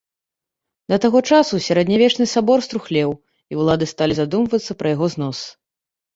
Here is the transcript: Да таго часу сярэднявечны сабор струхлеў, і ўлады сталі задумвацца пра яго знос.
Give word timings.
Да 0.93 0.97
таго 1.03 1.19
часу 1.35 1.55
сярэднявечны 1.65 2.25
сабор 2.35 2.65
струхлеў, 2.69 3.11
і 3.53 3.61
ўлады 3.61 3.85
сталі 3.93 4.13
задумвацца 4.23 4.71
пра 4.83 4.87
яго 4.97 5.05
знос. 5.19 5.39